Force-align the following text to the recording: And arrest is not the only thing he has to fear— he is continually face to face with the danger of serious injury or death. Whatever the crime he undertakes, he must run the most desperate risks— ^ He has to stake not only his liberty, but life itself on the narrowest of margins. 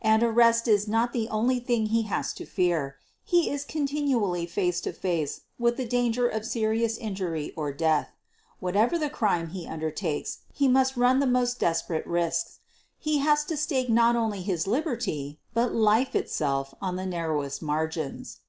And 0.00 0.22
arrest 0.22 0.68
is 0.68 0.86
not 0.86 1.12
the 1.12 1.28
only 1.30 1.58
thing 1.58 1.86
he 1.86 2.02
has 2.02 2.32
to 2.34 2.46
fear— 2.46 2.94
he 3.24 3.50
is 3.50 3.64
continually 3.64 4.46
face 4.46 4.80
to 4.82 4.92
face 4.92 5.40
with 5.58 5.76
the 5.76 5.84
danger 5.84 6.28
of 6.28 6.44
serious 6.46 6.96
injury 6.96 7.52
or 7.56 7.72
death. 7.72 8.10
Whatever 8.60 8.96
the 9.00 9.10
crime 9.10 9.48
he 9.48 9.66
undertakes, 9.66 10.42
he 10.52 10.68
must 10.68 10.96
run 10.96 11.18
the 11.18 11.26
most 11.26 11.58
desperate 11.58 12.06
risks— 12.06 12.60
^ 12.60 12.60
He 13.00 13.18
has 13.18 13.42
to 13.46 13.56
stake 13.56 13.90
not 13.90 14.14
only 14.14 14.42
his 14.42 14.68
liberty, 14.68 15.40
but 15.54 15.74
life 15.74 16.14
itself 16.14 16.72
on 16.80 16.94
the 16.94 17.04
narrowest 17.04 17.60
of 17.60 17.66
margins. 17.66 18.42